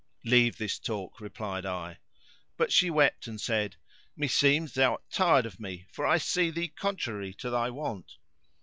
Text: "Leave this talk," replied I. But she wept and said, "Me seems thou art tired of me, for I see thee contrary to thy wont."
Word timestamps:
"Leave 0.25 0.57
this 0.57 0.79
talk," 0.79 1.21
replied 1.21 1.63
I. 1.63 1.99
But 2.57 2.71
she 2.71 2.89
wept 2.89 3.27
and 3.27 3.39
said, 3.39 3.75
"Me 4.15 4.27
seems 4.27 4.73
thou 4.73 4.93
art 4.93 5.03
tired 5.11 5.45
of 5.45 5.59
me, 5.59 5.85
for 5.91 6.07
I 6.07 6.17
see 6.17 6.49
thee 6.49 6.69
contrary 6.69 7.35
to 7.35 7.51
thy 7.51 7.69
wont." 7.69 8.15